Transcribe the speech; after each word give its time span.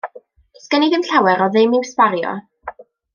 Does 0.55 0.69
gen 0.71 0.85
i 0.85 0.87
ddim 0.93 1.05
llawer 1.09 1.43
o 1.47 1.49
ddim 1.57 1.77
i'w 1.81 1.85
sbario. 1.91 2.33